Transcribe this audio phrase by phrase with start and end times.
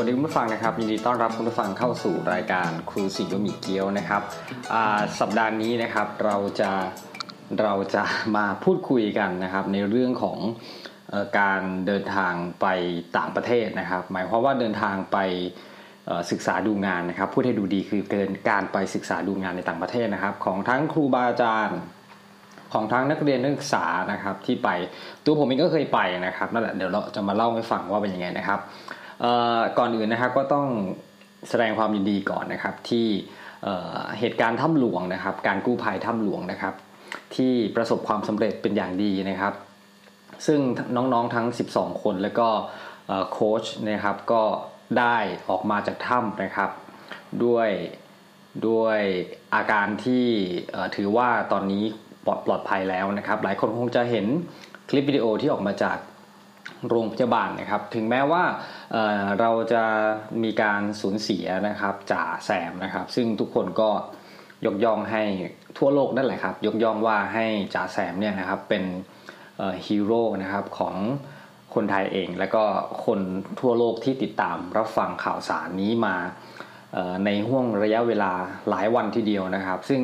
[0.00, 4.22] วัสดีคุณผู้ฟังนะครับยินดีต้อนรับคุณผู้ฟังเข้าสู่รายการครูสิโยมิเกียวนะครับ
[5.20, 6.70] สัปดาห์นี้นะครับเราจะ
[7.62, 8.04] เราจะ
[8.36, 10.38] มาพูดคุยกันนะครับ ในเรื่องของ
[11.38, 12.66] การเดินทางไป
[13.18, 15.18] ต่างประเทศนะครับ หมายความว่าเดินทางไป
[16.30, 21.78] ศึกษาดูงานนะครับพูดให้ดูดีคือเกินการไปศึกษาดูงานในต่างประเทศนะครับ ของทั้งครูบาอาจารย์
[22.72, 24.68] ของทั้งนักเรียนนักศึกษานะครับที่ไป
[25.24, 28.60] ตัวผมเองก็เคยไปนะครับนั่นแหละเดี๋ยวเราจะมาเล่าให้ฟังว่าเป็นยังไงนะครับ
[29.78, 30.66] ก่อนอื่นนะครับก็ต้อง
[31.48, 33.06] แสดงความยินดีก่อนนะครับที่
[34.18, 36.74] เหตุการณ์ถ้ำหลวงนะครับ การกู้ภัยถ้ำหลวงนะครับ
[37.36, 39.54] ที่ประสบความสำเร็จเป็นอย่างดีนะครับ
[40.46, 40.60] ซึ่ง
[40.96, 42.48] น้องๆทั้ง 12 คนแล้วก็
[43.32, 44.42] โค้ชนะครับก็
[44.98, 45.16] ได้
[45.50, 46.70] ออกมาจากถ้ำนะครับ
[47.44, 47.68] ด้วย
[48.68, 49.00] ด้วย
[49.54, 50.26] อาการที่
[50.96, 51.84] ถือว่าตอนนี้
[52.26, 54.26] ปลอดปลอดภัยแล้วนะครับ หลายคนคงจะเห็น
[54.90, 55.98] คลิปวิดีโอที่ออกมาจาก
[56.88, 58.44] โรงพยาบาลนะครับ ถึงแม้ว่า
[58.92, 59.84] เเราจะ
[60.42, 63.90] มีการสูญเสียนะครับจ่าแซมนะครับ ซึ่งทุกคนก็
[64.66, 65.22] ยกย่องให้
[65.78, 68.84] ทั่วโลกนั่นแหละครับ ยกย่องว่าให้จ่าแซมเนี่ยนะครับเป็น
[69.86, 70.94] ฮีโร่นะครับของ
[71.74, 72.62] คนไทยเอง แล้วก็
[73.06, 73.20] คน
[73.60, 76.16] ทั่วโลกที่ติดตามรับฟังข่าวสารนี้มา
[77.24, 78.32] ในห่วงระยะเวลา
[78.70, 80.02] หลายวันทีเดียวนะครับ ซึ่ง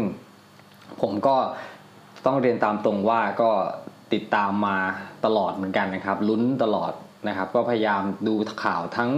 [1.02, 1.36] ผมก็
[2.26, 3.50] ต้องเรียนตามตรงว่าก็
[4.12, 4.78] ติดตามมา
[5.24, 6.92] ตลอดเหมือนกันนะครับลุ้นตลอด
[7.28, 9.10] นะครับก็พยายามดูข่าวทั้ง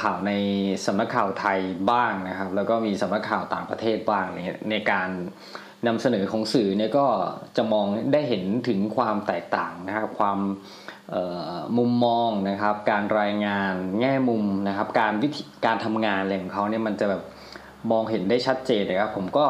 [0.00, 0.32] ข่าวใน
[0.86, 1.58] สำนักข่าวไทย
[1.90, 4.38] บ้างนะครับ แล้วก็มีสำนักข่าวต่างประเทศบ้างใน
[4.70, 5.08] ในการ
[5.86, 7.06] นำเสนอของสื่อเนี่ยก็
[7.56, 10.38] จะมองได้เห็นถึงความแตกต่างนะครับความ
[11.78, 17.22] มุมมองนะครับ การรายงานแง่มุมนะครับ การวิธีการทำงานอะไรของเขาเนี่ยมันจะแบบ
[17.90, 19.46] มองเห็นได้ชัดเจนนะครับ ผมก็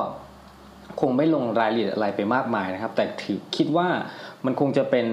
[1.01, 3.89] คงไม่ลงรายละเอียดอะไรไปมากมายนะครับ แต่ถือคิดว่า
[4.45, 5.07] มันคงจะเป็น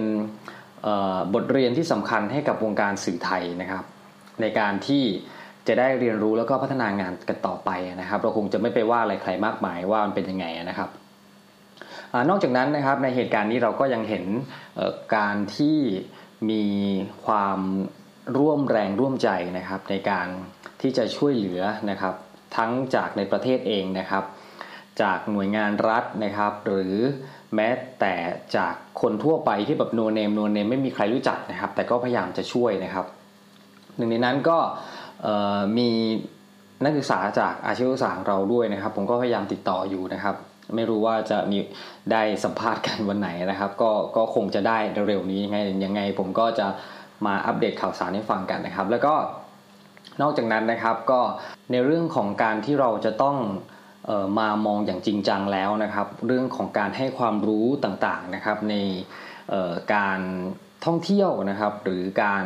[1.33, 3.83] บทเรียนที่สำคัญให้กับวงการสื่อไทยนะครับ
[4.41, 5.03] ในการที่
[5.67, 7.69] จะได้เรียนรู้แล้วก็พัฒนางานกันต่อไป
[8.01, 10.89] นะครับ เราคงจะไม่ไปว่าอะไรใครมากมายว่ามันเป็นยังไงนะครับ
[12.13, 14.25] อนอกจากนั้นนะครับในเหตุการณ์นี้เราก็ยังเห็น
[15.15, 15.77] การที่
[16.49, 16.65] มี
[17.25, 17.59] ความ
[18.37, 20.27] ร่วมแรงร่วมใจนะครับ ในการ
[20.81, 22.15] ที่จะช่วยเหลือนะครับ
[22.57, 24.23] ทั้งจากในประเทศเองนะครับ
[25.01, 26.95] จากหน่วยงานรัฐนะครับ หรือ
[27.55, 28.15] แม้แต่
[28.57, 33.05] จากคนทั่วไปที่แบบโนเนมโนเนมไม่มีใครรู้จักนะครับ แต่ก็พยายามจะช่วยนะครับ
[33.97, 34.57] หนึ่งในนั้นก็
[35.77, 35.89] มี
[36.83, 40.35] นักศึกษาจากอาชีวศึกษาเราด้วยนะครับ ผมก็พยายามติดต่ออยู่นะครับ
[40.75, 41.57] ไม่รู้ว่าจะมี
[42.11, 44.77] ได้สัมภาษณ์กันวันไหนนะครับ ก็ก็คงจะได้
[45.07, 46.67] เร็วๆนี้ยังไงยังไง ผมก็จะ
[47.25, 49.13] มาอัปเดตข่าวสารให้ฟังกันนะครับ แล้วก็
[50.21, 51.21] นอกจากนั้นนะครับก็
[51.71, 53.37] ในเรื่องของการที่เราจะต้อง
[54.37, 58.75] มามองอย่างจริงจังแล้วนะครับ เรื่องของการให้ความรู้ต่างๆนะครับใน
[59.93, 60.19] การ
[60.85, 62.43] ท่องเที่ยวนะครับ หรือการ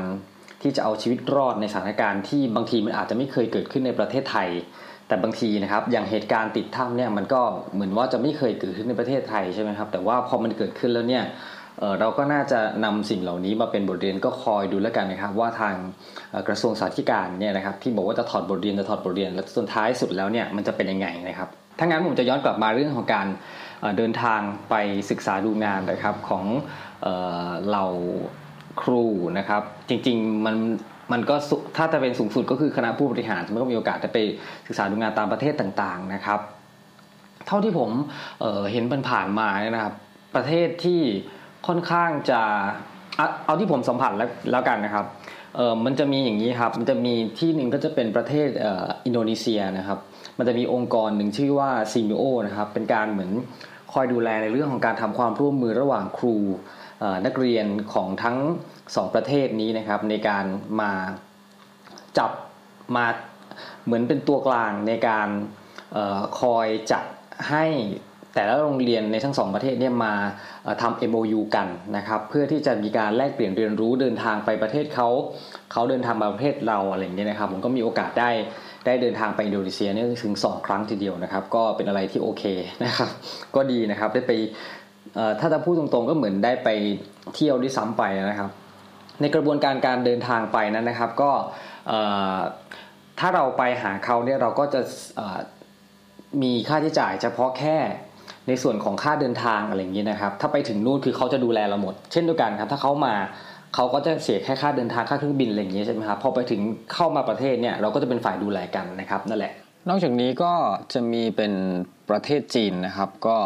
[0.62, 4.50] ที่จะเอาชีวิตรอดในสถานการณ์ที่บางทีมันอาจจะไม่เคยเกิดขึ้นในประเทศไทย
[5.08, 7.42] แต่บางทีนะครับอย่างเหตุการณ์ติดถ้ำเนี่ยมันก็
[7.74, 11.24] เหมือนว่าจะไม่เคยเกิดขึ้นในประเทศไทยใช่ไหมครับแต่ว่าพอมันเกิดขึ้นแล้วเนี่ย
[12.00, 15.76] เราก็น่าจะนำสิ่งเหล่านี้มาเป็นบทเรียนก็คอยดูแล้วกันนะครับ ว่าทาง
[16.48, 21.50] กระทรวงสาธารณสุขเนี่ยนะครับที่บอกว่าจะถอดบทเรียนจะถอดบทเรียนแล้วสุดท้ายสุดแล้วเนี่ยมันจะเป็นยังไงนะครับ
[21.80, 23.28] ถ้างั้นผมจะย้อนกลับมาเรื่องของการ
[23.98, 24.76] เดินทางไป
[25.12, 26.46] ศึกษาดูงานนะครับของ
[27.68, 27.88] เหล่า
[28.82, 29.04] ครู
[29.38, 30.56] นะครับ จริงๆมัน
[31.12, 31.36] มันก็
[31.78, 34.18] ถ้าจะเป็นสูงสุดก็คือคณะผู้บริหารมันก็มีโอกาสจะไป
[34.68, 36.40] ศึกษาดูงานตามประเทศต่างๆนะครับ
[37.48, 37.90] เท่าที่ผม
[38.40, 39.94] เเห็นผ่านมาเนี่ยนะครับ
[40.36, 41.02] ประเทศที่
[41.68, 42.42] ค่อนข้างจะ
[43.46, 45.06] เอาที่ผมสัมผัสแล้วแล้วกันนะครับ
[45.56, 48.48] เออมันจะมีอย่างนี้ครับ มันจะมีที่หนึ่งก็จะเป็นประเทศ
[49.06, 50.00] อินโดนีเซียนะครับ
[50.38, 53.32] มันจะมีองค์กรหนึ่งชื่อว่าซีมิโอนะครับ เป็นการเหมือน
[53.94, 56.36] คอยดูแลในเรื่องของการทำความร่วมมือระหว่างครู
[57.26, 58.38] นักเรียนของทั้ง
[58.96, 60.46] สองประเทศนี้นะครับ ในการ
[60.82, 60.92] มา
[62.18, 62.32] จับ
[62.96, 63.06] มา
[63.86, 65.28] เหมือนเป็นตัวกลางในการ
[65.96, 67.04] ออคอยจัด
[67.50, 67.66] ให้
[68.38, 70.14] แต่ละโรงเรียนในทั้งสองประเทศเนี่ยมา
[70.82, 71.68] ทำ MOU กัน
[71.98, 75.10] นะครับเพื่อที่จะมีการแลกเปลี่ยนเรียนรู้เดินทางไปประเทศเขา
[75.72, 78.30] เขาเดินทางมาประเทศเราอะไรอย่างเงี้ยนะครับผมก็มีโอกาสได้
[78.86, 82.44] ได้เดินทางไปอินโดนีเซียเนี่ยถึง 2 ครั้งทีเดียวนะครับ ก็เป็นอะไรที่โอเค
[82.86, 83.10] นะครับ
[83.56, 84.32] ก็ดีนะครับได้ไป
[85.40, 86.70] ถ้าจะพูดตรงๆก็เหมือนได้ไป
[87.36, 88.50] เที่ยวด้วยซ้ำไปนะครับ
[89.22, 91.32] ในกระบวนการการเดินทางไปนั้นนะครับ ก็
[93.20, 94.82] ถ้าเราไปหาเขาเนี่ยเราก็จะ
[96.42, 97.78] มีค่าใช้จ่ายเฉพาะแค่
[98.48, 103.16] ในส่วนของค่าเดินทางอะไรอย่างนี้นะครับ ถ้าไปถึงนู่นคือเขาจะดูแลเราหมด เช่นเดียวกันครับ ถ้าเขามา
[103.76, 106.62] เขาก็จะเสียแค่ค่าเดินทางค่าเครื่องบินอะไรอย่างนี้ใช่ไหมครับพอไปถึง
[106.94, 109.54] เข้ามาประเทศเนี่ยเราก็จะเป็นฝ่ายดูแลกันนะครับนั่นแหละ
[109.90, 110.54] นอกจากนี้ก็
[110.94, 111.54] จะมีเป็น
[112.10, 113.38] ประเทศจีนนะครับก็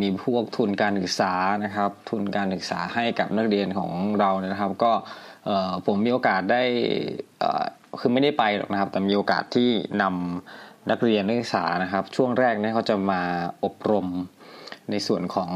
[0.00, 1.32] มีพวกทุนการศึกษา
[1.64, 4.92] นะครับ ทุนการศึกษาให้กับนักเรียนของเรานะครับ ก็
[5.86, 6.62] ผมมีโอกาสได้
[8.00, 9.70] คือไม่ได้ไปหรอกนะครับ แต่มีโอกาสที่
[10.02, 13.22] นำ นักเรียนนักศึกษานะครับ ช่วงแรกเนี่ยเขาจะมา
[13.64, 14.06] อบรม
[14.90, 15.50] ในส่วนของ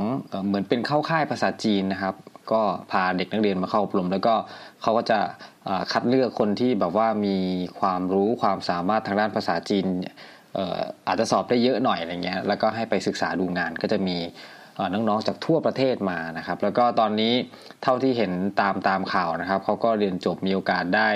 [0.47, 2.15] เหมือนเป็นเข้าค่ายภาษาจีนนะครับ
[2.53, 4.35] ก็พาเด็กนักเรียนมาเข้าอบรม แล้วก็
[4.83, 5.19] เขาก็จะ
[5.93, 7.37] คัดเลือกคนที่แบบว่ามี
[7.81, 9.87] ความรู้ความสามารถทางด้านภาษาจีน
[11.07, 14.17] อาจจะสอบได้เยอะหน่อยอะไรเงี้ยแล้วก็ให้ไปศึกษาดูงานก็จะมี
[14.95, 17.33] น้องๆจากทั่วประเทศมานะครับ แล้วก็ตอนนี้
[17.83, 21.09] เท่าที่เห็นตามตามข่าวนะครับเขาก็เรียนจบมีโอกาสได้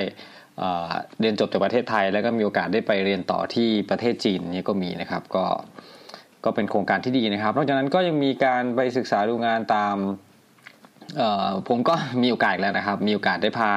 [1.20, 5.44] เรียนจบจากประเทศไทย แล้วก็มีโอกาสได้ไปเรียนต่อที่ประเทศจีนนี่ก็มีนะครับ ก็
[6.44, 9.96] ก็เป็นโครงการที่ดีนะครับ นอกจากนั้นก็ยังมีการไปศึกษาดูงานตาม
[11.68, 13.70] ผมก็มีโอกาสแล้วนะครับ มีโอกาสได้พา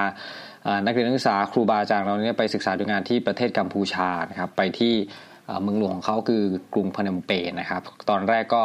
[0.86, 4.94] นักเรียนนักศึกษาครูบาอาจารย์เราเนี่ยไปศึกษาดูงานที่ประเทศกัมพูชานะครับ ไปที่
[5.64, 6.44] เมืองหลวงของเขาคือ
[6.74, 8.64] กรุงพนมเปญนะครับ ตอนแรกก็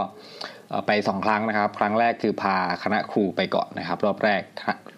[0.87, 4.43] ไปสองครั้งนะครับ ครั้งแรกคือพาคณะครูไปก่อนนะครับ รอบแรก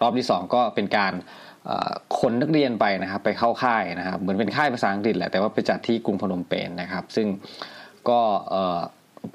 [0.01, 1.13] รอบที่ 2 ก็เป็นการ
[2.19, 7.27] คนนักเรียนไปนะครับ ไปเข้าค่ายนะครับ เหมือนเป็นค่ายภาษาอังกฤษแหละแต่ว่าไปจัดที่กรุงพนมเปญนะครับ ซึ่ง
[8.09, 8.19] ก็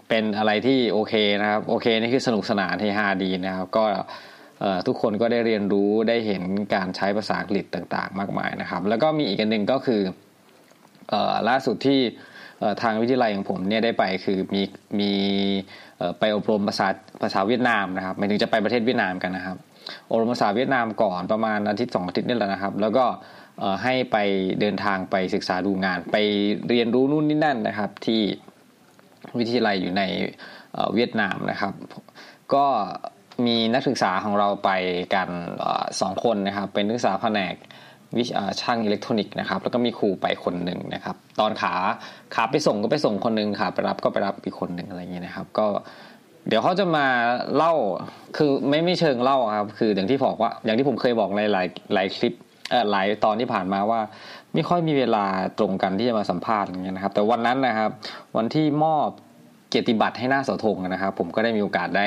[0.09, 3.85] เป็นอะไรที่โอเคนะครับโอเคนี่คือสนุกสนานเฮฮาดีนะครับ ก็
[4.87, 6.43] ทุกคนก็ได้เรียนรู้ได้เห็น
[6.75, 10.03] การใช้ภาษาอังกฤษต่าง ๆ มากมายนะครับ แล้วก็มีอีกอันหนึ่งก็คือ
[11.49, 12.00] ล่าสุดที่
[12.82, 14.62] ทางวิทยาลัยของผมเนี่ยได้ไปคือมี
[15.00, 15.12] มี
[16.19, 16.88] ไปอบรมภาษา
[17.23, 19.56] ภาษาเวียดนามนะครับหมายถึงจะไปประเทศเวียดนามกันนะครับ
[20.11, 23.05] อบรมภาษาเวียดนามก่อนประมาณอาทิตย์สองอาทิตย์นี่แหละนะครับ แล้วก็
[23.82, 24.17] ให้ไป
[24.61, 26.17] เดินทางไปศึกษาดูงาน ไป
[26.69, 28.21] เรียนรู้นู่นนี่นั่นนะครับ ที่
[29.38, 30.03] วิทยาลัยอยู่ใน
[30.94, 31.73] เวียดนามนะครับ
[32.55, 32.67] ก็
[33.47, 34.71] มีนักศึกษาของเราไป
[35.15, 35.29] กัน
[36.00, 37.55] สองคนนะครับ เป็นนักศึกษาแผนก
[38.19, 41.75] วิชาช่างอิเล็กทรอนิกส์นะครับ แล้วก็มีครูไปคนหนึ่งนะครับ ตอนขา
[42.35, 45.67] ขาไปส่งก็ไปส่งคนหนึ่งขาไปรับก็ไปรับอีกคนหนึ่งอะไรอย่างเงี้ยนะครับ ก็
[46.48, 47.06] เดี๋ยวเขาจะมา
[47.56, 47.75] เล่า
[48.37, 52.34] คือไม่ไม่เชิงเล่าครับ คืออย่างที่บอกว่า อย่างที่ผมเคยบอกในหลายหลายคลิป
[52.70, 54.00] เออหลายตอนที่ผ่านมาว่า
[54.54, 55.25] ไม่ค่อยมีเวลา
[55.58, 57.90] ตรงกันที่จะมาสัมภาษณ์อย่างเงี้ยนะครับ แต่วันนั้นนะครับ
[58.37, 59.08] วันที่มอบ
[59.70, 62.06] เกียรติบัตรให้หน้าเสาธงนะครับ ผมก็ได้มีโอกาสได้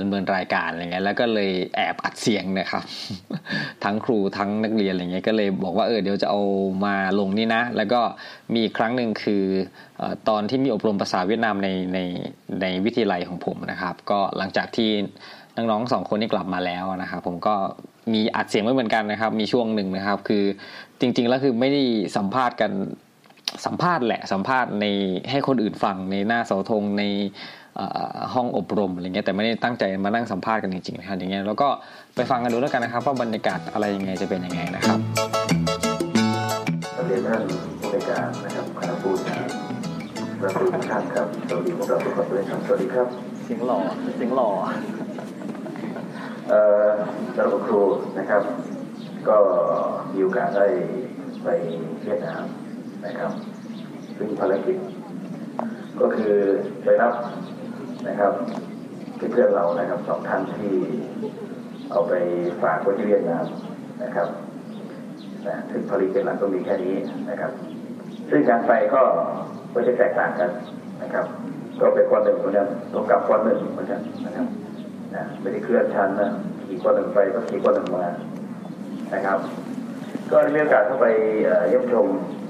[0.00, 2.84] ดำเนินรายการอะไรเงี้ยแล้วก็เลยแอบอัดเสียงนะครับ
[3.84, 6.40] ทั้งครูทั้งนักเรียนอะไรเงี้ยก็เลยบอกว่าเออเดี๋ยวจะเอา
[6.84, 8.00] มาลงนี่นะ แล้วก็
[8.54, 9.42] มีครั้งหนึ่งคือ
[10.28, 11.98] ตอนที่มีอบรมภาษาเวียดนามในใน
[12.62, 14.90] ในวิทยาลัยของผมนะครับ ก็หลังจากที่
[15.56, 17.54] น้องๆสองคนนี้กลับมาแล้วนะครับผมก็
[18.12, 20.44] มีอัดเสียงไว้เหมือนกันนะครับ มีช่วงหนึ่งนะครับ คือ
[21.00, 21.82] จริง ๆ แล้วคือไม่ได้
[22.16, 22.70] สัมภาษณ์กัน
[23.66, 24.86] สัมภาษณ์แหละสัมภาษณ์ใน
[25.30, 27.04] ให้คนอื่นฟังในหน้าเสาธงใน
[28.34, 31.68] ห้องอบรมอะไรเงี้ยแต่ไม่ได้ตั้งใจมานั่งสัมภาษณ์กันจริงๆนะครับอย่างเงี้ยแล้วก็
[32.16, 34.98] ไปฟังกันดูแล้วกันนะครับว่าบรรยากาศอะไรยังไงจะเป็นยังไงนะครับ
[37.06, 37.42] เรียนท่าน
[37.80, 39.38] ผู้ในการนะครับคณะผู้ชา
[40.40, 43.06] พระครูทุกท่านครับสวัสดีพวกเราทุกคนด้วยครับสวัสดีครับ
[43.44, 43.78] เสียงหล่อ
[44.16, 44.50] เสียงหล่อ
[46.48, 46.88] เอ่อ
[47.36, 47.80] สำหรับครู
[48.18, 48.42] นะครับ
[49.28, 49.38] ก็
[50.12, 50.66] มีโอกาสได้
[51.44, 51.48] ไป
[52.04, 52.44] เวียดนาม
[53.06, 53.32] นะครับ
[54.16, 54.76] ซึ่งภารกิจ
[56.00, 56.34] ก็คือ
[56.84, 57.14] ไปรับ
[58.08, 58.32] นะครับ
[59.16, 60.74] เพื่อนเรานะครับสองท่านที่
[61.90, 62.12] เอาไป
[62.62, 63.44] ฝากไว้ที่เวียดนาม
[64.02, 64.28] นะครับ
[65.46, 66.94] นะซึ่งผลิตเป็นหลักก็มีแค่นี้
[67.30, 67.52] นะครับ
[68.30, 69.02] ซึ่งการไปก็
[69.72, 70.50] ไม่ใช่แตกต่างกัน
[71.02, 71.26] นะครับ
[71.80, 74.46] ก็ไปคนหนึ่งเหมือนกันต้องกลับคนหนึ่งเหมือนกันนะครับ
[75.14, 76.30] นะไม่ได้เคลื่อนชั้นนะ
[76.66, 78.06] ขี่คนหนึ่งไปก็ขี่คนหนึ่งมา
[79.14, 79.38] นะครับ
[80.32, 81.06] ก็ได้มีโอกาสเข้าไป
[81.68, 82.06] เยี่ยมชม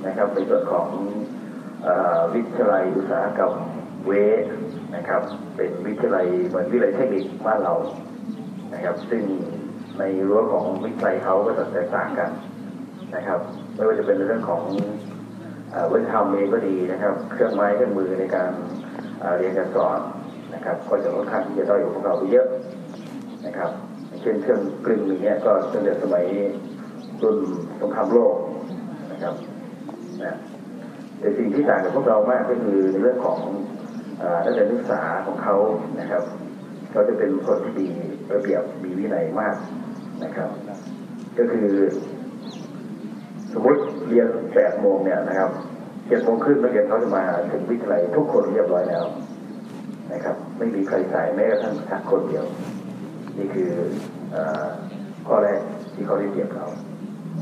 [0.06, 0.88] นะครับ ในส่วนของ
[2.34, 3.52] วิทยาลัยอุตสาหกรรม
[4.06, 4.12] เว
[4.96, 5.22] นะครับ
[5.56, 7.74] เป็นวิทยาลัยเหมือนวิทยาลัยเทคนิคบ้านเรา
[8.74, 9.22] นะครับ ซึ่ง
[9.98, 12.30] ในรั้วของวิทยาลัยเขาก็จะแตกต่างกัน
[13.16, 13.40] นะครับ
[13.74, 14.62] ไม่ว่าจะเป็นเรื่องของ
[15.92, 18.50] วิทยาธรรมเองก็ดีนะครับ เครื่องไม้เครื่องมือในการ
[19.38, 19.98] เรียนการสอน
[20.54, 22.46] นะครับ ก็จะค่อนข้างที่จะด้อยกว่าพวกเราไปเยอะ
[23.46, 23.70] นะครับ
[24.20, 26.24] เช่นเครื่องกลึงอย่างเงี้ยก็ตั้งแต่สมัย
[27.22, 27.36] รุ่น
[27.80, 28.34] สงครามโลก
[29.12, 29.34] นะครับ
[30.22, 30.36] นะ
[31.18, 33.38] แต่สิ่งที่ต่างกับพวกเรามากก็คือในเรื่องของ
[34.44, 35.56] นักเรียนนักศึกษาของเขา
[36.00, 36.22] นะครับ
[36.90, 37.86] เขาจะเป็นคนที่มี
[38.34, 39.56] ระเบียบมีวินัยมาก
[40.24, 40.48] นะครับ
[41.38, 41.70] ก็คือ
[43.52, 45.50] สมมติเรียนแปดโมงเนี่ยนะครับ
[46.08, 49.04] เจ็ดโมงครึ่งนักเรียนเขาจะมาถึงวิทยาลัยทุกคนเรียบร้อยแล้ว
[50.12, 52.44] นะครับ ไม่มีใครสายแม้กระทั่งสักคนเดียว
[53.38, 53.70] นี่คือ
[55.28, 55.60] ข้อแรก
[55.94, 56.66] ที่เขาได้เปรียบเรา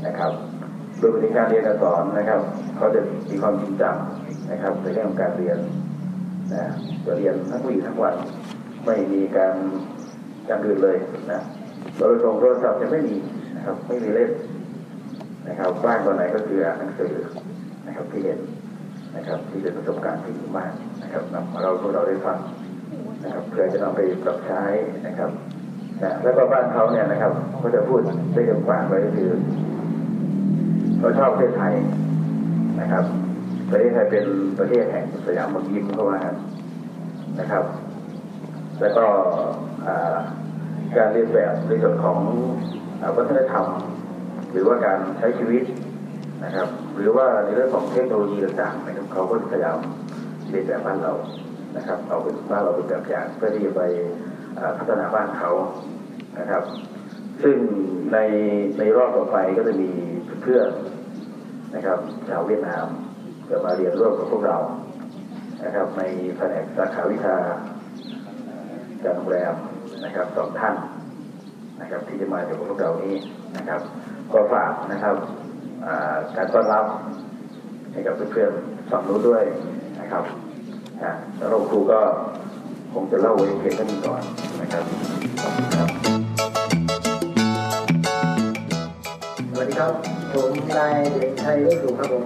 [0.05, 0.31] นะครับ
[0.99, 2.41] โดยวิธีการเรียนการสอนนะครับ
[2.77, 3.95] เขาจะมีความจริงจัง
[4.51, 5.57] นะครับในเรื่องของการเรียน
[6.53, 6.63] นะ
[7.05, 8.15] จะเรียนทั้งวี่ทั้งวัน
[8.85, 9.55] ไม่มีการ
[10.49, 10.97] การอื่นเลย
[11.31, 11.41] นะ
[11.97, 13.15] โดยตรงโทรศัพท์จะไม่มี
[13.55, 14.31] นะครับ ไม่มีเล่น
[15.47, 17.13] นะครับบ้านตอนไหนก็คืออ่านหนังสือ
[17.87, 18.39] นะครับที่เห็น
[19.15, 20.71] นะครับที่เป็นประสบการณ์ที่ดีมาก
[21.03, 22.37] นะครับนำเราพวกเราได้ฟัง
[23.23, 24.63] นะครับเพื่อจะนำไปปรับใช้
[25.07, 25.29] นะครับ
[26.03, 27.99] นะแล้วก็บ้านเขาเนี่ยนะครับเขาจะพูด
[28.33, 29.29] ได้กว้างไว้ก็คือ
[30.99, 31.73] เขาชอบประเทศไทย
[32.81, 33.03] นะครับ
[33.71, 34.25] ประเทศไทยเป็น
[34.59, 36.19] ประเทศแห่งสยามเมืองยิ้มเข้ามา
[37.39, 37.63] นะครับ
[38.81, 39.05] แล้วก็
[40.95, 42.19] การเรียนแบบในส่วนของ
[43.17, 43.65] วัฒนธรรม
[44.51, 45.63] หรือว่าการใช้ชีวิต
[46.45, 49.77] นะครับ หรือว่าในเรื่องของเทคโนโลยีต่างๆนะครับเขาก็พยายาม
[50.49, 51.13] เรียนแบบบ้านเรา
[51.77, 53.81] นะครับเอาเป็นบ้านเราเป็นแบบอย่างเพื่อที่จะไป
[54.77, 55.51] พัฒนาบ้านเขา
[56.39, 56.63] นะครับ
[57.43, 57.57] ซึ่ง
[58.13, 58.17] ใน
[58.79, 59.89] ในรอบต่อไปก็จะมี
[60.41, 60.67] เพื่อน
[61.77, 62.87] นะครับชาวเวียดนาม
[63.49, 64.57] จะมาเรียนร่วมกับพวกเรา
[65.63, 66.01] นะครับ ใน
[66.37, 67.35] แผนกสาขาวิชา
[69.03, 69.53] การโรงแรม
[70.05, 70.75] นะครับสองท่าน
[71.81, 73.15] นะครับ ที่จะมาจากพวกเรานี้
[73.57, 73.81] นะครับ
[74.33, 75.15] ก็ฝากนะครับ
[76.37, 76.85] การต้อนรับ
[77.91, 79.43] ให้กับเพื่อนๆฝั่งนู้นด้วย
[79.99, 80.23] นะครับ
[81.01, 81.99] อ่าแล้วครูก็
[82.93, 84.21] คงจะเล่าไว้เพียงเท่านี้ก่อน
[84.61, 84.83] นะครับ
[85.41, 85.89] ขอบคุณครับ
[89.51, 90.16] สวัสดีครับ
[90.77, 92.23] นายเด็กไทยรุ่งสูงครับผม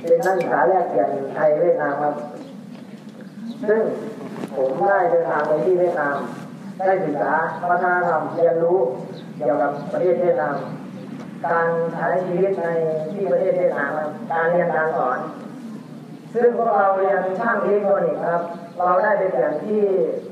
[0.00, 2.14] เป็นนักศึกษาแรกเปลี่ยนไทยเวียดนามครับ
[3.68, 3.82] ซึ่ง
[4.56, 6.16] ผมได้เดินทางไปที่เวียดนาม
[6.78, 7.32] ได้ศึกษา
[7.70, 8.78] วัฒนธรรมเรียนรู้
[9.36, 10.56] เกี่ยวกับประเทศเวียดนาม
[11.46, 12.66] การใช้ชีวิตใน
[13.12, 13.90] ที่ประเทศเวียดนาม
[14.32, 15.18] การเรียนการสอน
[16.34, 18.42] ซึ่งพวกเราเรียนช่างอิเล็กทรอนิกส์ครับ
[18.78, 19.80] เราได้ไปเปลี่ยนที่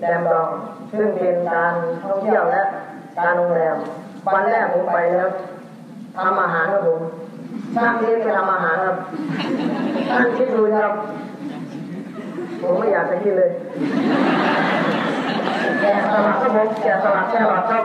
[0.00, 0.48] แดมดอง
[0.92, 2.62] ซึ่งเป็นการท่องเที่ยวและ
[3.18, 3.76] การโรงแรม
[4.34, 5.30] วันแรกผมไปแล้ว
[6.16, 7.00] ทำอาหารครับผม
[7.74, 8.96] ช่างเล็กไปทำอาหารครับ
[10.10, 10.94] ท่านคิดดูนะครับ
[12.60, 13.50] ผมไม่อยากจะคิดเลย
[15.80, 17.84] แกะสลักครับผมแกะสลักแกะสลักครับ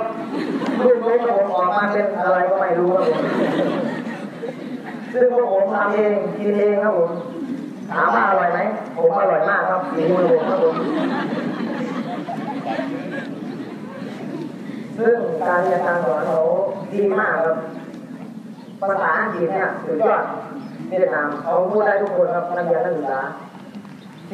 [0.84, 3.22] รูปเล็กครับผมออกมาเป็นอะไรก็ไม่รู้ครับผม
[5.14, 7.12] ซึ่งพวกผมทำเองกินเองครับผม
[7.92, 8.60] ถามว่าอร่อยไหม
[8.96, 10.76] ผมอร่อยมากครับฝีมือผมครับผม
[14.98, 16.40] ซึ่งการเรียนการสอนเขา
[16.94, 17.58] ดีมากครับ
[18.82, 20.24] ภาษาอังกฤษเนี่ยสุดยอด
[20.88, 23.20] เวียดนามเขาพูดได้ทุกคนครับนักเรียนนักศึกษา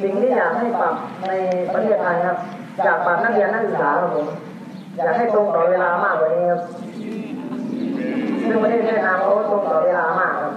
[0.02, 0.94] สิ่งที่อยากให้ปรับ
[1.28, 1.32] ใน
[1.74, 2.38] ประเทศไทยครับ
[2.84, 4.28] อยากปรับนักเรียนนักศึกษาครับผม
[4.96, 6.62] อยากให้ตรงต่อเวลามากกว่านี้ครับ
[8.48, 10.54] ซึ่งประเทศเวียดนามเขาตรงต่อเวลามากครับ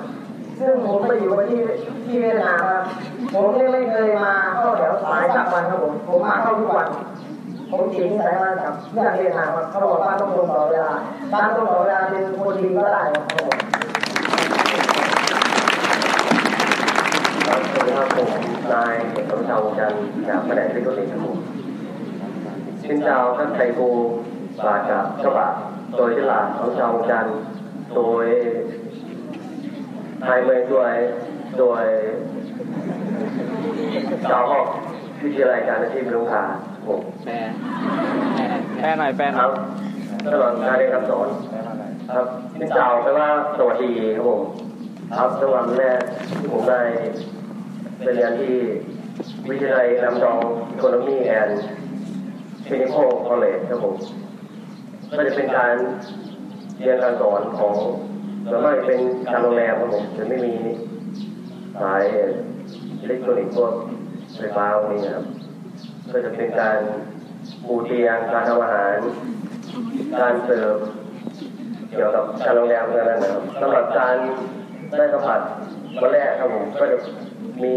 [0.59, 1.61] ซึ่งผมไปอยู่ที่
[2.05, 2.85] ที่เวียดนามครับ
[3.33, 6.89] ผมไม่เคยมาเข้าแถวสายสักวันครับผมผมมาเข้าทุกวัน
[7.71, 10.93] ผมจริงสายมากับเรื่องเวียดนามครับเขาบอกว่าต้องตรงต่อเวลา
[11.33, 13.78] การตรงต่อเวลาเป็นคนดีก็ได้ครับผม
[17.97, 21.39] ครับสวัสดีครับผมนายเอกสมชาวจันทร์จากแผนกเทคโนโลยีครับผม
[22.83, 23.89] xin chào các thầy cô
[24.57, 25.55] và cả các bạn
[25.99, 27.45] tôi tên là Ông Chào Trần
[27.95, 28.25] tôi
[30.21, 30.93] 20 tuổi
[31.57, 31.85] tôi
[34.29, 34.67] chào học
[35.23, 36.45] วิทยาลัยการอาชีพลุงคา
[36.87, 37.35] ผมแปล
[38.81, 39.53] แปลหน่อยแปลหคน่อรัยบ
[40.33, 41.29] ตลอดการเรียนการสอน
[42.11, 42.27] ครับ
[42.59, 43.29] xin chào แปลว่า
[43.59, 44.41] สวัสดีครับผม
[45.17, 46.01] ครับในวันแรก
[46.39, 46.81] ที่ผมได้
[48.03, 48.57] ไปเรียนที่
[49.49, 50.41] วิทยาลัยลำดอง
[50.75, 51.53] Economy and
[52.67, 53.95] Clinical College ครับผม
[55.17, 55.75] ก็จะเป็นการ
[56.79, 57.75] เรียนการสอนของ
[58.49, 59.01] ส่วนมากจะเป็น
[59.31, 60.55] การโรงแรมครับผมจะไม่มี
[61.81, 62.05] สาย
[63.01, 63.73] อิเล็กทรอนิกส์พวก
[64.37, 65.27] ไฟฟ้าพวกนี้ครับ
[66.13, 66.79] ก็จะเป็นการ
[67.67, 68.97] ปูเตียงการทำอาหาร
[70.21, 70.77] การเสิร์ฟ
[71.91, 74.17] เกี่ยวกับการโรงแรมนั่นนะครับสำหรับการ
[74.97, 75.41] ได้สัมผัส
[76.01, 76.99] วันแรกครับผมก็จะ
[77.63, 77.75] มี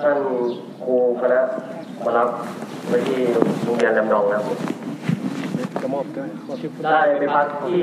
[0.00, 0.18] ท่าน
[0.82, 1.40] ครูคณะ
[2.04, 2.28] มารับ
[2.88, 3.20] ไว้ที่
[3.64, 4.58] โรงเรียนลำนองนะครับผม
[6.86, 7.82] ได้ไปพักที่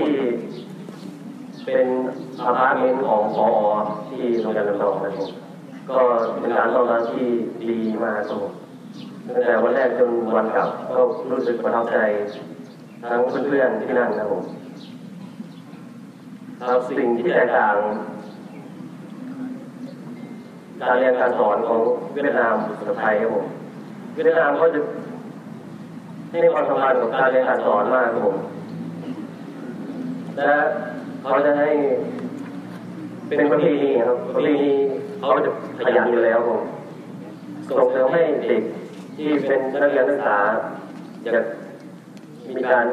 [1.66, 1.88] เป็น
[2.46, 3.48] อพาร์ตเมนต์ของพอ
[4.10, 5.32] ที่โรงเรียนลำนองนะครับผม
[5.90, 6.04] ก็
[6.40, 7.28] เป็นการต้อนรับที่
[7.64, 8.54] ดีมากครับผม
[9.28, 11.02] ตั้งแต่วันแรกจนวันกลับก็
[11.32, 11.98] รู้สึกประทับใจ
[13.10, 14.44] ทั้งเพื่อนๆที่นั่นนะครับผม
[16.62, 17.76] ครับสิ่งที่แตกต่าง
[20.82, 21.80] การเรียนการสอนของ
[22.14, 22.56] เวียดนาม
[22.88, 23.46] กับไทยครับผม
[24.14, 24.80] เวียดนามเขาจะ
[26.32, 28.38] ให้ความสำคัญกับการเรียนการสอนมากครับผม
[30.38, 30.52] และ
[31.26, 31.70] เขาจะให้
[33.28, 34.72] เป็นประเพณีครับประเพณี
[35.24, 35.52] เขาจะ
[35.86, 36.62] ขยันอยู่แล้วครับผม
[37.70, 38.64] ส่งเสริมให้เด็ก
[39.16, 40.38] ที่เป็นนักเรียนนักศึกษา
[41.26, 41.42] จะ
[42.56, 42.88] มีการ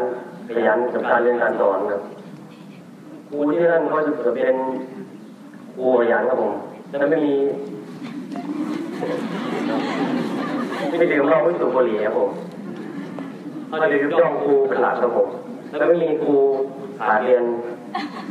[0.54, 2.02] ขยันกับการเรียนการสอนครับ
[3.28, 4.56] ครูที่นั่นก็จะเป็น
[5.74, 6.52] ครูขยันครับผม
[6.98, 7.34] และไม่มี
[10.98, 12.30] ไม่ดื่มเหล้าไม่สูบบุหรี่ครับผม
[13.66, 15.28] เขาจะยกย่องครูเป็นหลักครับผม
[15.78, 16.34] และไม่มีครู
[17.06, 17.44] ขาเรียน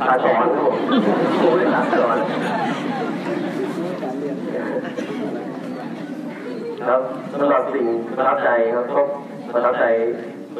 [0.06, 0.76] ขาสอนครับผม
[1.40, 2.16] ครูไม่ขาสอน
[6.88, 7.00] ครับ
[7.40, 9.00] สำหรับสิ่งประทับใจครับก็
[9.52, 9.84] ประทับใจ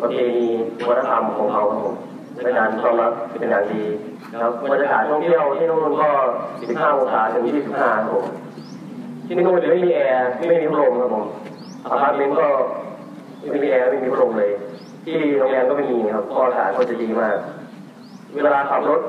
[0.02, 0.46] ประเพณี
[0.88, 1.94] วัฒนธรรมของเขาครับผม
[2.42, 3.84] ในการต้อนรับเป็นอย่างดี
[4.42, 6.10] ครับบรรยากาศท่องเที่ยวที่นู่นก็
[6.52, 8.26] 15 องศาถึง 25ครับผม
[9.26, 11.24] ที่นู่นจะไม่มีแอร์ไม่มีพัดลมครับผม
[11.90, 12.48] อพาร์ตเมนต์ก็
[13.50, 14.50] ไม่มีแอร์ไม่มีพัดลมเลย
[15.04, 17.36] ที่โรงแรมก็ไม่มีครับก็อากาศก็จะดีมาก
[18.34, 19.00] เวลาขับรถ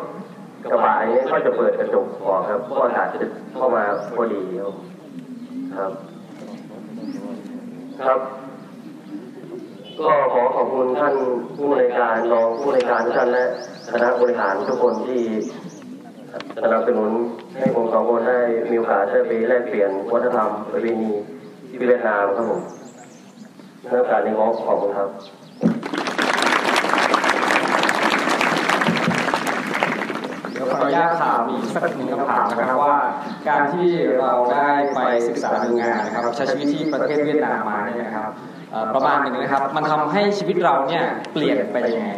[0.71, 3.83] กระบะอย่างนี้ก็จะเปิดกระจกออกครับเพราะอากาศจะเข้ามา
[4.15, 5.91] พอดีครับ
[8.05, 8.19] ครับ
[9.99, 11.15] ก็ขอขอบคุณท่าน
[11.55, 13.45] ผู้บริการรองผู้บริการทุกท่านและ
[13.91, 15.23] คณะบริหารทุกคนที่
[16.63, 17.11] สนับสนุน
[17.57, 21.11] ให้ผมสองคนได้มีโอกาสได้ไปแลกเปลี่ยนวัฒนธรรมประเพณี
[21.67, 22.61] ที่เวียดนามครับผม
[23.89, 25.09] ในโอกาสนี้ขอขอบคุณครับ
[30.71, 32.97] ขออนุญาตถามอีกสักหนึ่งคำถามนะครับว่า
[33.49, 38.31] การที่เราได้ไปศึกษาดูงานนะครับใช้ชีวิตที่ประเทศเวียดนามมาเนี่ยนะครับ
[38.95, 41.03] ประมาณหนึ่งนะครับ มันทำให้ชีวิตเราเนี่ย
[41.33, 42.11] เปลี่ยนไปยังไง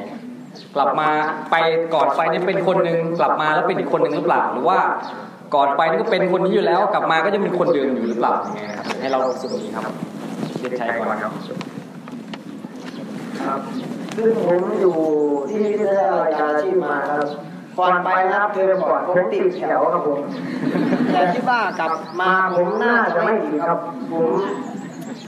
[0.76, 1.10] กลับมา
[1.52, 1.56] ไป
[1.94, 4.80] ก่อนไปนี่เป็นคนหนึ่งกลับมาแล้วเป็นอีกคนหนึ่งหรือเปล่าหรือว่า
[5.56, 9.94] ก่อนไปนี่ก็เป็นคนนี้อยู่แล้ว กลับมาก็จะเป็นคนเดิมอยู่หรือเปล่ายังไงครับให้เราสึกอย่างนี้ครับ
[10.62, 11.34] เด็กชายก่อนครับ
[13.42, 13.60] ครับ
[14.16, 14.98] ซึ่งผมอยู่
[15.50, 17.28] ที่วิทยาลัยการอาชีพมาครับ
[17.80, 20.20] ก่อนไปนะครับเทอมก่อนผมติดแถวครับผม
[21.12, 23.80] แต่คิดว่ากลับมาผมน่าจะไม่ติดครับ
[24.12, 24.30] ผม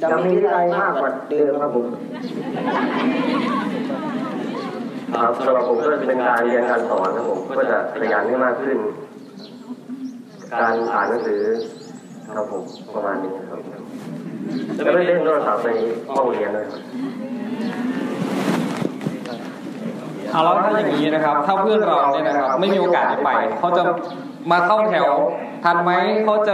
[0.02, 1.86] จะมีวินัยมากกว่าเดิมครับผม
[5.14, 8.78] ครับสำหรับผมก็จะเป็นการเรียนการสอนครับผมก็จะขยันให้มากขึ้น
[10.62, 11.42] การอ่านหนังสือ
[12.36, 12.64] ครับผม
[12.96, 13.60] ประมาณนี้ครับ
[14.84, 15.70] แล้วไม่ได้เล่นโทรศัพท์ใน
[16.14, 16.82] ห้องเรียนด้วยครับ
[20.32, 23.30] เอาแล้วถ้าอย่างนี้นะครับ ถ้าเพื่อนเราเนี่ยนะครับ ไม่มีโอกาสได้ไป
[23.60, 23.84] เขาจะ
[24.52, 25.10] มาเข้าแถว
[25.64, 25.92] ทันไหม
[26.26, 26.54] เขาจะ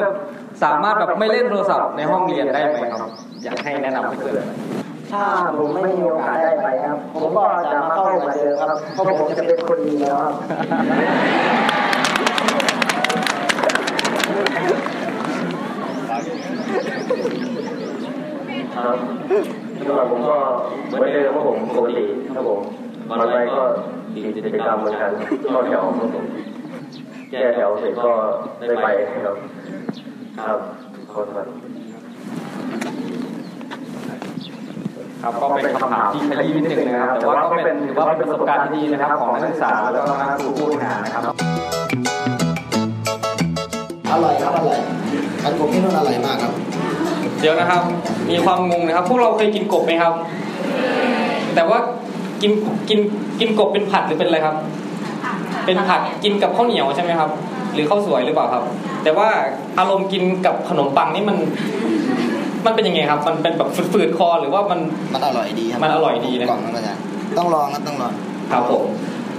[0.64, 3.10] สามารถแบบไม่เล่นโทรศัพท์ในห้องเรียนได้ไหมครับ
[3.44, 4.46] อยากให้แนะนำให้เพื่อน
[5.12, 5.24] ถ้า
[5.58, 10.34] ผมไม่มีโอกาสได้ไปครับ ผมก็จะมาเข้าเหมือนเดิมครับเพราะผมจะเป็นคนดีแล้วครับ
[18.76, 18.98] ครับ
[19.88, 20.38] สำหรับผมก็
[20.86, 22.60] เหมือนเดิมครับผมปกติครับผม
[23.10, 23.64] ตอนไปก็
[24.14, 25.12] มีกิจกรรมเหมือนกัน
[25.50, 26.26] เข้าแถวครับผม
[27.32, 28.12] แก้แถวเสร็จก็
[28.68, 28.88] ได้ไป
[29.26, 29.36] ครับ
[30.38, 30.60] ครับ
[31.14, 31.48] ขอบคุณครับ
[35.22, 41.24] ครับก็เป็นคำถามที่ขยี้นิดนึงนะครับ แต่ว่าก็เป็นถือว่าเป็นประสบการณ์ที่ดีนะครับของนักศึกษาแล้วก็นักสู่ผู้บริหารนะครับ
[44.12, 44.80] อร่อยครับอร่อย
[45.44, 46.54] มันกบที่นู่นอร่อยมากครับ
[47.40, 47.82] เดี๋ยวนะครับ
[48.30, 50.14] มีความงงนะครับ พวกเราเคยกินกบไหมครับ
[51.56, 51.80] แต่ว่า
[52.42, 52.52] กิน
[52.90, 53.00] กิน
[53.40, 54.56] กินกบเป็นผัดหรือเป็นอะไรครับ
[55.66, 57.30] เป็นผัดกินกับข้าวเหนียวใช่ไหมครับ
[57.74, 58.64] หรือข้าวสวยหรือเปล่าครับ
[59.04, 59.28] แต่ว่า
[59.80, 61.38] อารมณ์กินกับขนมปังนี่มัน
[62.66, 64.80] มันเป็นยังไงครับ มันเป็นแบบฝืดๆคอหรือว่ามัน
[65.14, 66.94] มันอร่อยดีครับมันอร่อยดีนะกล่องมันก็จะ
[67.38, 68.14] ต้องลองครับต้องลอง
[68.52, 68.84] ครับผม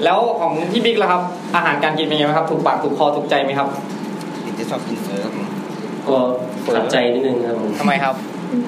[0.04, 1.22] แล้วของพี่บิ๊กล่ะครับ
[1.56, 3.68] อาหารการกินเป็นยังไงบ้างครับ ถูกปากถูกคอถูกใจไหมครับ
[4.44, 5.48] ถึงจะชอบกินเฟอครับผม
[6.08, 6.16] ก็
[6.74, 8.14] ขัดใจนิดนึงครับผมทำไมครับ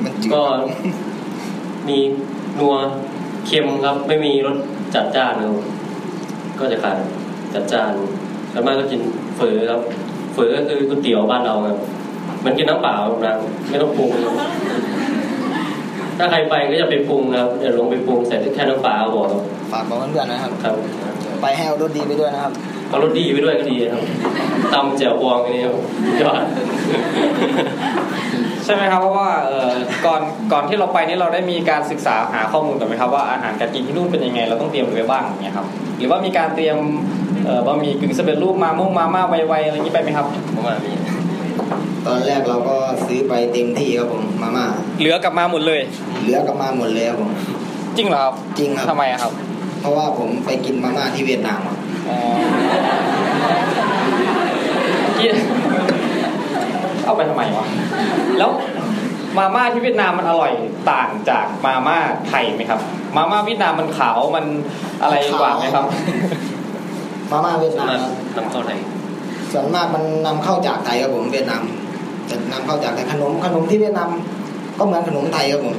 [0.04, 0.72] มันจืดก็ครับผม
[1.88, 1.98] มี
[2.59, 2.74] นัว
[3.46, 4.57] เค็มครับ ไม่มีรส
[4.94, 5.66] จัดจ้านครับผม
[6.59, 6.96] ก็จะขาด
[7.54, 7.92] จัดจ้าน
[8.52, 9.00] ส่วนมากก็กิน
[9.37, 11.77] เฝอครับเฝอก็คือก๋วยเตี๋ยวบ้านเราครับ
[12.40, 13.37] เหมันกินน้ำเปล่าครับนะ
[13.70, 14.35] ไม่ต้องปรุงครับ
[16.18, 20.74] ถ้าใครไปก็จะไปปรุงครับเดี๋ยวลงไปปรุงใส่แค่น้ำเปล่าพอครับฝากบอกเพื่อนๆนะครับครับ
[21.42, 22.53] ไปให้เอารถดีไปด้วยนะครับ
[22.88, 24.03] เอารสดีไปด้วยก็ดีครับ
[24.74, 25.74] ตำแจ่วบองอันนี้ครับ
[26.20, 26.42] ยอด
[28.64, 29.74] ใช่ไหมครับเพราะว่าเอ่อ
[30.07, 30.20] ก่อน
[30.53, 35.66] ก่อนที่เราไปนี่เราได้มีการศึกษาหาข้อมูลก่อนไหมครับว่าอาหารการกินที่นู่นเป็นยังไง เราต้องเตรียมอะไรไว้บ้างอย่างเงี้ยครับ
[35.98, 37.17] หรือว่ามีการเตรียมเอ่อ
[37.66, 40.92] บะหมี่กึ่งสำเร็จรูปมาม่งมาม่าไวๆอะไรอย่างนี้ไปไหมครับผมว่ามี
[42.06, 44.66] ตอนแรกเราก็ซื้อไปเต็มที่ครับผมมาม่า
[44.98, 45.80] เหลือกลับมาหมดเลย
[46.22, 47.30] เหลือกลับมาหมดเลยครับผม
[47.96, 49.32] จริงเหรอครับจริงครับทำไมอะครับ
[49.80, 51.76] เพราะว่าผมไปกินมาม่าที่เวียดนามครับ
[52.08, 52.16] อ๋อ
[55.16, 55.34] เหี้ย
[57.04, 57.64] เอาไปทำไมวะ
[58.38, 58.50] แล้ว
[59.38, 60.52] มาม่าที่เวียดนามมันอร่อย
[60.92, 62.80] ต่างจากมาม่าไทยไหมครับ
[63.16, 64.44] มาม่าเวียดนามมันขาวมัน
[65.02, 65.84] อะไรกว่าไหมครับ
[67.30, 68.78] มาม่าเวียดส่วนนามมากครับนำเข้าไทย
[69.52, 71.62] ส่วนมากมันนำเข้าจากไทยครับผมเวียดนาม
[72.30, 74.10] จะนำเข้าจากไทยขนมขนมที่เวียดนาม
[74.78, 75.76] ก็เหมือนขนมไทยครับผม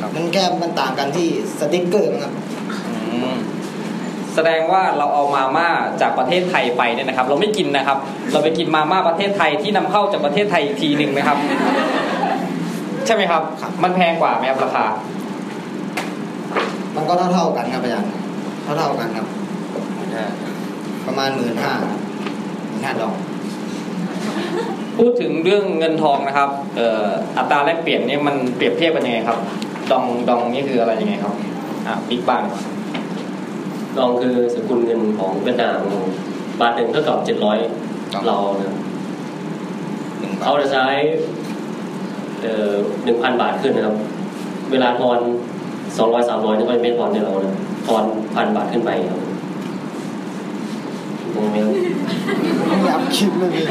[0.00, 2.32] ครับมันแค่มันต่างกันที่สติ๊กเกอร์ครับ
[3.08, 3.36] อืม
[4.34, 5.68] แสดงว่าเราเอามาม่า
[6.00, 7.98] จากประเทศไทยไปเนี่ยนะครับ เราไม่กินนะครับ
[8.32, 11.38] เราไปกินมาม่าประเทศไทยที่นำเข้าจากประเทศไทยอีกทีหนึ่งนะครับ
[13.06, 13.42] ใช่ไหมครับ
[13.82, 14.84] มันแพงกว่าไหมครับราคา
[16.96, 18.10] มันก็เท่าเท่าๆกันครับอาจารย์
[18.62, 19.26] เท่าเท่าๆกันครับ
[21.06, 21.74] ประมาณหมื่นห้า
[22.82, 23.14] ห้าดอก
[24.98, 27.06] พูดถึงเรื่องเงินทองนะครับเอ่อ
[27.38, 29.38] อัตราแลกเปลี่ยนเนี่ยมันเปรียบเทียบกันยังไงครับ
[29.90, 31.34] ดองดองนี่คืออะไรยังไงครับ
[31.86, 32.42] อะบิ๊กบ้าง
[33.96, 36.04] ดองคือสกุลเงินของเวียดนามครับ
[36.60, 37.58] บาทหนึ่งเท่ากับเจ็ดร้อย
[38.26, 38.76] เรานะครับ
[40.20, 40.86] หนึ่งบาเขาทจะใช้
[42.42, 42.72] เอ่อ
[43.04, 43.96] หนึ่งพันบาทขึ้นนะครับ
[44.70, 45.18] เวลาทอน
[45.98, 51.74] สองร้อยสามร้อยนี่ก็ไม่ทอนในเรานะทอนพันบาทขึ้นไปครับงงไหมครับ
[52.68, 53.64] ไม่อยากคิดเลยพี่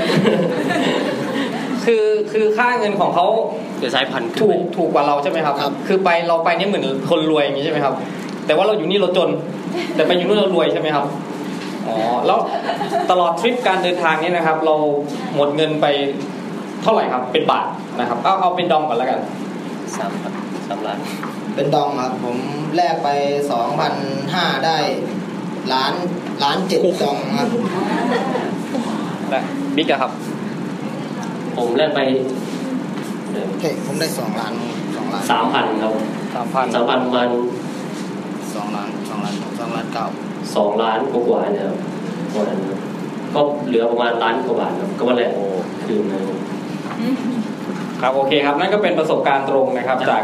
[1.86, 3.26] คือคือค่าเงินของเขา
[3.82, 5.56] จะใช้พันขึ้นถูกถูกกว่าเราใช่ไหมครับ
[5.88, 7.94] คือไปเราไปนี่เหมือนคนรวยอย่างนี้ใช่ไหมครับ
[8.46, 9.30] แต่ว่าเราอยู่นี่เราจน
[9.96, 11.06] แต่ไปอยู่นู่นเรารวยใช่ไหมครับ
[11.88, 11.96] อ๋อ
[12.28, 12.40] แล้ว
[13.12, 14.76] ตลอดทริปการเดินทางนี้นะครับ เรา
[15.36, 15.86] หมดเงินไป
[16.82, 17.68] เท่าไหร่ครับ เป็นบาท
[18.00, 19.20] นะครับเอาเอาเป็นดองก่อนแล้วกัน
[19.98, 20.32] สามพัน
[20.68, 21.00] สามล้าน
[21.56, 22.38] เป็นดองครับ ผม
[22.76, 23.10] แลกไป
[23.52, 23.94] สองพัน
[24.34, 24.78] ห้าได้
[25.74, 25.94] ล้าน
[26.44, 27.48] ล้านเจ็ดดองครับ
[29.30, 29.42] และ
[29.76, 30.12] บิ๊กอะครับ
[31.56, 32.00] ผมแลกไป
[33.50, 34.54] โอเคผมได้สองล้าน
[34.96, 35.94] สองล้านสามพันครับ
[36.36, 37.30] สามพันสามพันประมาณ
[38.56, 40.06] สองล้านสองล้านสองล้านเก้า
[40.56, 41.78] สองล้านกว่าๆเนี่ยครับ
[42.34, 42.80] ประมาณนั้นครับ
[43.34, 45.32] ก็เหลือประมาณล้านกว่าบาทครับก็มาแลก
[45.86, 46.38] คืนนะครับ
[48.06, 50.24] ครับโอเคครับนั่นก็เป็นประสบการณ์ตรงนะครับ จาก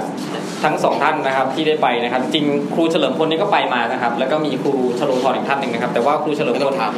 [0.63, 6.91] ทั้งสองท่านนะครับที่ได้ไปนะครับ จริงครูเฉลิมพลนี่ก็ไปมานะครับ แล้วก็มีครูชโลธรอีกท่านหนึ่งนะครับ แต่ว่าครูเฉลิมพลถาม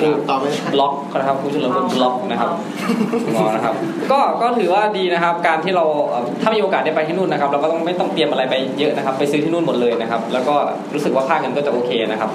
[0.00, 2.50] ครูตอบไปบล็อกนะครับครูเฉลิมพลบล็อกนะครับ
[3.34, 3.74] งอนะครับ
[4.12, 10.54] ก็ก็ถือว่าดีนะครับ การที่เราเอ่อถ้ามีโอกาสได้ไปที่นู่นนะครับ เราก็ต้องไม่ต้องเตรียมอะไรไปเยอะนะครับ ไปซื้อที่นู่นหมดเลยนะครับ แล้วก็
[10.94, 12.30] รู้สึกว่าค่าเงินก็จะโอเคนะครับ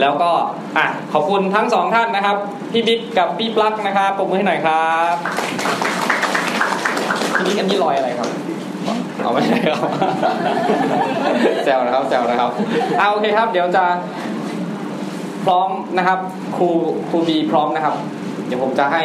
[0.00, 0.30] แล้วก็
[0.76, 2.36] อะขอบคุณทั้งสองท่านนะครับ
[2.72, 5.14] พี่บิ๊กกับพี่ปลั๊กนะครับปรบมือให้หน่อยครับ
[7.34, 8.28] พี่บิ๊กอันนี้รอยอะไรครับ
[9.20, 9.78] เอาไม่ใช่ครับ
[11.64, 12.50] แซวนะครับแซวนะครับ
[12.98, 13.84] เอาโอเคครับ เดี๋ยวจะ
[15.44, 16.18] พร้อมนะครับ
[16.56, 16.68] ครู
[17.08, 17.94] ครูบีพร้อมนะครับ
[18.46, 19.02] เดี๋ยวผมจะให้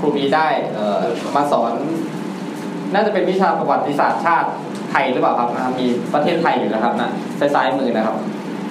[0.00, 1.02] ครูบีได้เอ่อ
[1.36, 1.72] มาสอน
[2.94, 4.48] น่าจะเป็นวิชาประวัติศาสตร์ชาติ
[4.90, 7.10] ไทยหรือเปล่าครับนะครับมีประเทศไทยอยู่นะครับนะ
[7.54, 8.16] ซ้ายมือนะครับ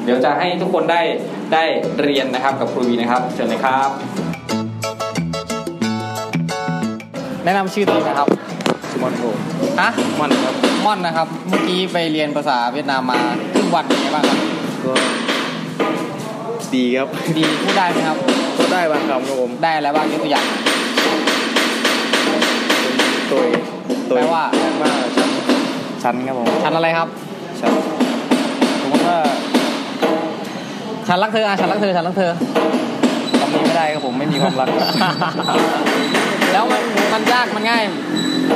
[0.08, 1.02] เดี๋ยวจะให้ทุกคนได้
[1.54, 1.63] ได้
[2.02, 3.89] เรียนนะครับกับครูวีนะครับเชิญเลยครับ
[7.43, 8.28] แนะนำชื่อตัวเองนะครับ
[9.02, 9.24] มอนโก
[9.82, 9.89] ฮะ
[10.20, 13.20] มอนครับม่อนนะครับ เมื่อกี้ไปเรียนภาษาเวียดนามมา
[13.54, 14.39] ครึ่งวันเป็นไงบ้างครับ
[14.86, 14.93] ก็
[16.74, 18.17] ดีครับดีพูดได้ไหมครับ
[18.58, 20.46] ก็ได้บางคำครับผมได้อะไรบ้างยกตัวอย่าง
[23.32, 23.39] ตัว
[24.10, 25.30] ตัวแปลว่าแปลว่าชั้น
[26.04, 27.08] ชั้นครับผมฉันอะไรครับ
[27.62, 27.72] ชั้น
[31.08, 32.32] ฉันรักเธออะฉันรักเธอฉันรักเธอ
[33.39, 34.70] คำนี้ไม่ได้ครับผมไม่มีความรัก
[36.54, 36.82] แล้วมัน
[37.13, 37.84] มันยากมันง่าย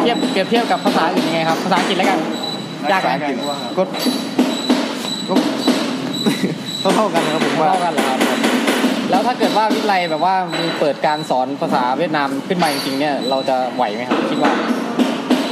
[0.02, 2.20] เทียบเปรียบเทียบกับภาษาอื่นยังไงครับ ภาษาอังกฤษแล้วกัน
[2.92, 3.38] ยากไหมภษอังฤษ
[3.78, 3.84] ก็
[5.30, 5.34] ก็
[6.84, 8.20] ก็เท่ากันนะครับผมว่าเท่ากันเหรอครับ
[9.10, 14.52] แล้วถ้าเกิดว่าวิทยาลัยแบบว่ามีเปิดการสอนภาษาเวียดนามขึ้นมาจริงๆเนี่ยเราจะไหวไหมครับคิดว่า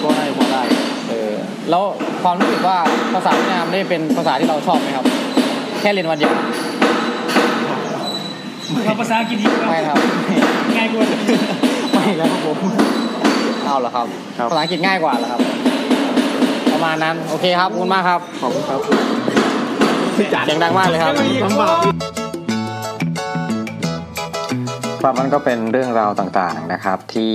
[0.01, 0.61] ก็ให้พอได้
[1.09, 1.31] เออ
[1.69, 1.83] แล้ว
[2.23, 2.77] ความรู้สึกว่า
[3.13, 5.05] ภาษาเวียดนามได้เป็นภาษาที่เราชอบไหมครับ
[5.81, 6.33] แค่เรียนวันเดียว
[8.99, 9.97] ภาษาอังกฤษดีกว่าไม่ครับ
[10.77, 11.03] ง่ายกว่า
[11.93, 12.57] ไม่แล้วครับผม
[13.65, 14.05] เอาเหรอครับ
[14.37, 15.41] ครับ ภาษาอังกฤษง่ายกว่าเหรอครับ
[16.73, 18.79] ประมาณนั้น โอเคครับขอบคุณมากครับขอบคุณครับ
[20.15, 21.13] เสียงดังมากเลยครับ
[25.01, 27.33] ครับมันก็เป็นเรื่องราวต่างๆนะครับที่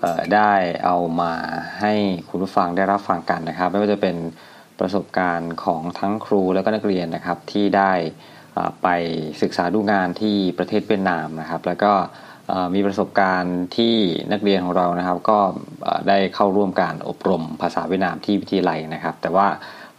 [0.00, 0.52] เอ่อได้
[0.84, 1.32] เอามา
[1.80, 1.92] ให้
[2.28, 4.16] คุณผู้ฟังได้รับฟังกันนะครับ ไม่ว่าจะเป็น
[4.80, 7.92] ประสบการณ์ของทั้งครูแล้วก็นักเรียนนะครับที่ได้
[8.82, 8.88] ไป
[9.42, 11.92] ศึกษาดูงานที่ประเทศเวียดนามนะครับ แล้วก็
[12.74, 13.94] มีประสบการณ์ที่
[14.32, 15.38] นักเรียนของเรานะครับ ก็
[16.08, 19.46] ได้เข้าร่วมการอบรมภาษาเวียดนามที่วิทยาลัยนะครับ แต่ว่า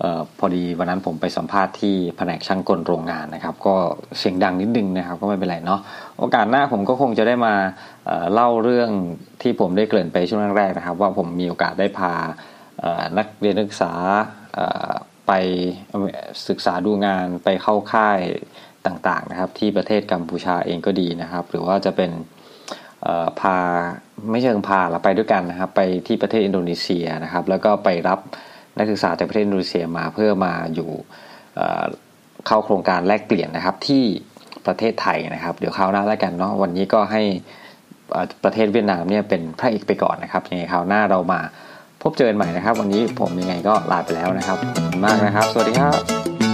[0.01, 3.75] ออพอดีวันนั้นผมไปสัมภาษณ์ที่แผนกช่างกลโรงงานนะครับ ก็
[4.19, 5.79] เสียงดังนิดนึงนะครับ ก็ไม่เป็นไรเนาะ
[6.19, 7.53] โอกาสหน้าผมก็คงจะได้มา
[8.05, 8.89] เออเล่าเรื่อง
[9.41, 12.13] ที่ผมได้เกริ่นไปช่วงแรกๆนะครับ ว่าผมมีโอกาสได้พา
[13.17, 13.93] นักเรียนนักศึกษา
[15.27, 15.31] ไป
[16.47, 18.19] ศึกษาดูงานไปเข้าค่าย
[18.85, 22.11] ต่างๆนะครับ ที่ประเทศกัมพูชาเองก็ดีนะครับ หรือว่าจะเป็น
[23.39, 23.57] พา
[24.29, 28.19] ไม่เชิงพาเราไปด้วยกันนะครับ ไปที่ประเทศอินโดนีเซียนะครับ แล้วก็ไปรับ
[28.77, 30.89] นักศึกษาจากประเทศอินโดนีเซียมาเพื่อมาอยู่
[32.47, 34.03] เข้าโครงการแลกเปลี่ยนนะครับที่
[34.67, 37.23] ประเทศไทยนะครับ เดี๋ยวคราวหน้าแล้วกันเนาะวันนี้ก็ให้
[38.43, 41.41] ประเทศเวียดนามเนี่ยเป็นพระเอกไปก่อนนะครับยังไงคราวหน้าเรามา
[42.03, 46.50] พบเจอกันใหม่นะครับ วันนี้ผมยังไงก็ลาไปแล้วนะครับขอบคุณมากนะครับ สวัสดีครับ